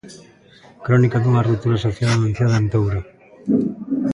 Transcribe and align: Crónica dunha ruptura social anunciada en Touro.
Crónica 0.85 1.17
dunha 1.19 1.45
ruptura 1.49 1.77
social 1.85 2.09
anunciada 2.13 2.55
en 2.61 2.67
Touro. 2.73 3.01